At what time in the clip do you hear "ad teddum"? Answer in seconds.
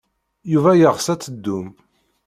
1.13-1.67